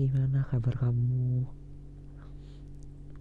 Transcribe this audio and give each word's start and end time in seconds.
gimana 0.00 0.48
kabar 0.48 0.72
kamu? 0.80 1.44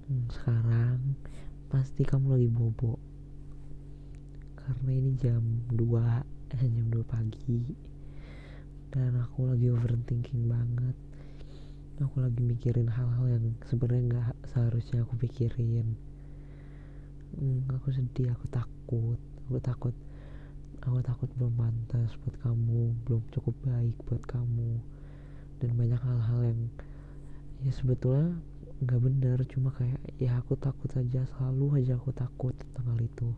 Hmm, 0.07 0.23
sekarang 0.31 1.19
pasti 1.67 2.07
kamu 2.07 2.39
lagi 2.39 2.47
bobo. 2.47 2.95
Karena 4.55 4.87
ini 4.95 5.11
jam 5.19 5.43
2 5.75 6.55
eh 6.55 6.63
jam 6.71 6.87
2 6.87 7.03
pagi. 7.03 7.75
Dan 8.95 9.19
aku 9.19 9.51
lagi 9.51 9.67
overthinking 9.75 10.47
banget. 10.47 10.95
Aku 11.99 12.23
lagi 12.23 12.39
mikirin 12.39 12.87
hal-hal 12.87 13.27
yang 13.27 13.59
sebenarnya 13.67 14.03
nggak 14.15 14.31
seharusnya 14.47 15.03
aku 15.03 15.19
pikirin. 15.19 15.99
Hmm, 17.35 17.67
aku 17.75 17.91
sedih 17.91 18.31
aku 18.31 18.47
takut. 18.55 19.19
Aku 19.51 19.59
takut 19.59 19.95
aku 20.79 21.03
takut 21.03 21.27
belum 21.35 21.59
pantas 21.59 22.15
buat 22.23 22.39
kamu 22.39 22.95
belum 23.03 23.19
cukup 23.35 23.51
baik 23.67 23.99
buat 24.07 24.23
kamu 24.23 24.79
dan 25.59 25.75
banyak 25.75 25.99
hal-hal 25.99 26.39
yang 26.47 26.61
ya 27.63 27.71
sebetulnya 27.75 28.39
nggak 28.79 28.99
benar. 29.03 29.37
Cuma 29.51 29.75
kayak 29.75 29.99
ya 30.15 30.39
aku 30.39 30.55
takut 30.55 30.87
aja 30.95 31.27
selalu 31.35 31.83
aja 31.83 31.99
aku 31.99 32.15
takut 32.15 32.55
tentang 32.55 32.95
hal 32.95 32.99
itu. 33.03 33.29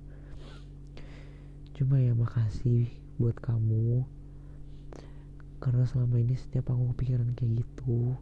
Cuma 1.73 1.97
ya 1.97 2.13
makasih 2.13 2.93
buat 3.17 3.37
kamu. 3.41 4.05
Karena 5.61 5.85
selama 5.85 6.21
ini 6.21 6.37
setiap 6.37 6.73
aku 6.73 6.93
kepikiran 6.93 7.33
kayak 7.37 7.65
gitu 7.65 8.17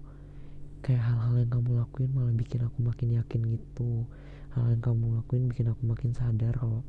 kayak 0.80 1.03
hal-hal 1.03 1.44
yang 1.44 1.52
kamu 1.52 1.70
lakuin 1.75 2.11
malah 2.16 2.31
bikin 2.31 2.63
aku 2.63 2.77
makin 2.80 3.20
yakin 3.20 3.41
gitu. 3.52 4.08
Hal 4.55 4.72
yang 4.72 4.80
kamu 4.80 5.20
lakuin 5.20 5.52
bikin 5.52 5.67
aku 5.75 5.84
makin 5.84 6.16
sadar 6.16 6.55
kalau 6.55 6.88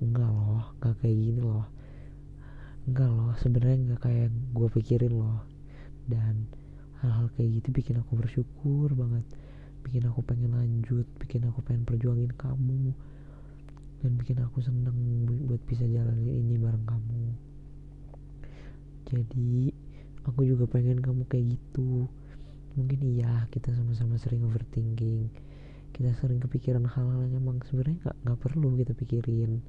enggak 0.00 0.28
loh 0.32 0.72
enggak 0.80 0.96
kayak 1.04 1.16
gini 1.16 1.40
loh. 1.44 1.68
Enggak 2.88 3.08
loh 3.12 3.32
sebenarnya 3.36 3.76
enggak 3.84 4.00
kayak 4.08 4.28
gue 4.32 4.68
pikirin 4.72 5.12
loh 5.12 5.57
dan 6.08 6.48
hal-hal 7.04 7.30
kayak 7.38 7.62
gitu 7.62 7.68
bikin 7.70 8.00
aku 8.00 8.18
bersyukur 8.18 8.90
banget. 8.96 9.24
Bikin 9.86 10.08
aku 10.10 10.24
pengen 10.26 10.56
lanjut 10.56 11.06
bikin 11.22 11.46
aku 11.46 11.62
pengen 11.62 11.86
perjuangin 11.86 12.32
kamu. 12.34 12.96
Dan 13.98 14.14
bikin 14.18 14.38
aku 14.42 14.62
seneng 14.62 15.26
buat 15.46 15.62
bisa 15.66 15.86
jalanin 15.86 16.26
ini 16.26 16.54
bareng 16.58 16.86
kamu. 16.86 17.24
Jadi 19.08 19.72
aku 20.26 20.44
juga 20.44 20.66
pengen 20.70 20.98
kamu 20.98 21.26
kayak 21.26 21.54
gitu. 21.54 22.06
Mungkin 22.78 23.00
iya 23.02 23.46
kita 23.50 23.74
sama-sama 23.74 24.16
sering 24.16 24.46
overthinking. 24.46 25.30
Kita 25.90 26.14
sering 26.14 26.38
kepikiran 26.38 26.86
hal-hal 26.86 27.26
yang 27.26 27.42
emang 27.42 27.58
sebenarnya 27.66 27.98
nggak 28.06 28.16
nggak 28.22 28.38
perlu 28.38 28.68
kita 28.78 28.92
pikirin. 28.94 29.62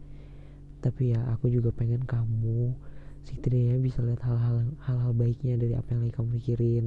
Tapi 0.79 1.15
ya 1.17 1.25
aku 1.33 1.49
juga 1.49 1.73
pengen 1.73 2.05
kamu 2.05 2.75
setidaknya 3.27 3.79
bisa 3.81 3.99
lihat 4.05 4.21
hal-hal 4.23 4.69
hal-hal 4.83 5.11
baiknya 5.15 5.59
dari 5.59 5.73
apa 5.75 5.95
yang 5.95 6.01
lagi 6.05 6.13
kamu 6.15 6.29
pikirin. 6.39 6.85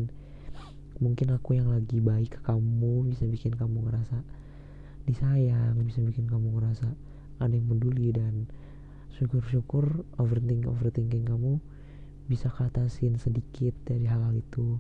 Mungkin 1.03 1.35
aku 1.35 1.59
yang 1.59 1.73
lagi 1.73 1.99
baik 1.99 2.39
ke 2.39 2.41
kamu 2.47 3.11
bisa 3.11 3.27
bikin 3.27 3.57
kamu 3.59 3.89
ngerasa 3.89 4.23
disayang 5.03 5.75
bisa 5.83 5.99
bikin 5.99 6.31
kamu 6.31 6.55
ngerasa 6.55 6.87
ada 7.43 7.51
yang 7.51 7.67
peduli 7.67 8.15
dan 8.15 8.47
syukur-syukur 9.19 10.07
overthinking 10.23 10.71
overthinking 10.71 11.27
kamu 11.27 11.59
bisa 12.31 12.47
katasin 12.55 13.19
sedikit 13.19 13.75
dari 13.83 14.07
hal-hal 14.07 14.33
itu. 14.39 14.79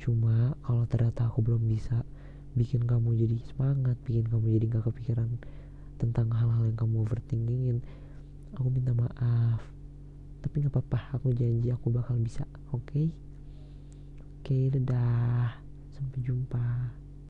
Cuma 0.00 0.56
kalau 0.64 0.88
ternyata 0.88 1.28
aku 1.28 1.44
belum 1.44 1.68
bisa 1.68 2.02
bikin 2.56 2.82
kamu 2.82 3.14
jadi 3.14 3.36
semangat 3.52 3.94
bikin 4.02 4.26
kamu 4.26 4.58
jadi 4.58 4.64
gak 4.74 4.84
kepikiran 4.90 5.28
tentang 6.00 6.32
hal-hal 6.34 6.66
yang 6.66 6.74
kamu 6.74 7.06
overthinkingin 7.06 7.78
aku 8.58 8.68
minta 8.72 8.90
maaf 8.90 9.62
tapi 10.40 10.64
nggak 10.64 10.72
apa-apa 10.72 11.20
aku 11.20 11.32
janji 11.36 11.68
aku 11.70 11.92
bakal 11.92 12.16
bisa 12.16 12.48
oke 12.72 12.82
okay? 12.88 13.06
oke 14.40 14.44
okay, 14.44 14.72
dadah 14.72 15.60
sampai 15.92 16.18
jumpa 16.24 16.99